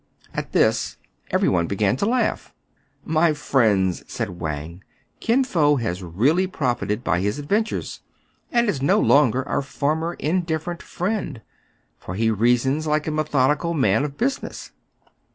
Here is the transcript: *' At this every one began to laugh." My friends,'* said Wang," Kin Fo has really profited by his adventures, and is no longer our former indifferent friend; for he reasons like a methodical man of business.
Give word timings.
*' 0.17 0.33
At 0.33 0.51
this 0.51 0.97
every 1.29 1.47
one 1.47 1.67
began 1.67 1.95
to 1.97 2.07
laugh." 2.07 2.55
My 3.19 3.33
friends,'* 3.33 4.03
said 4.11 4.39
Wang," 4.41 4.83
Kin 5.19 5.43
Fo 5.43 5.75
has 5.75 6.01
really 6.01 6.47
profited 6.47 7.03
by 7.03 7.19
his 7.19 7.37
adventures, 7.37 8.01
and 8.51 8.67
is 8.67 8.81
no 8.81 8.99
longer 8.99 9.47
our 9.47 9.61
former 9.61 10.15
indifferent 10.15 10.81
friend; 10.81 11.43
for 11.99 12.15
he 12.15 12.31
reasons 12.31 12.87
like 12.87 13.05
a 13.05 13.11
methodical 13.11 13.75
man 13.75 14.03
of 14.03 14.17
business. 14.17 14.71